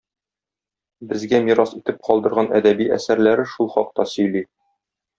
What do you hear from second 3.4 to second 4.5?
шул хакта сөйли.